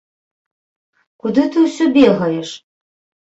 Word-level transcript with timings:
Куды 1.25 1.43
ты 1.55 1.67
ўсё 1.67 1.85
бегаеш? 1.97 2.49